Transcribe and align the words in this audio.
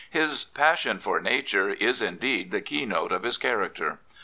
His 0.09 0.43
passion 0.45 0.97
for 0.97 1.19
nature 1.19 1.69
is, 1.69 2.01
indeed, 2.01 2.49
the 2.49 2.59
keynote 2.59 3.11
of 3.11 3.21
his 3.21 3.37
character. 3.37 3.99